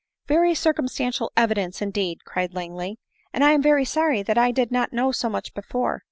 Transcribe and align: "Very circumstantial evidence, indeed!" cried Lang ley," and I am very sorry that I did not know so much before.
"Very 0.27 0.55
circumstantial 0.55 1.31
evidence, 1.37 1.79
indeed!" 1.79 2.25
cried 2.25 2.55
Lang 2.55 2.73
ley," 2.73 2.97
and 3.33 3.43
I 3.43 3.51
am 3.51 3.61
very 3.61 3.85
sorry 3.85 4.23
that 4.23 4.35
I 4.35 4.49
did 4.49 4.71
not 4.71 4.91
know 4.93 5.11
so 5.11 5.29
much 5.29 5.53
before. 5.53 5.99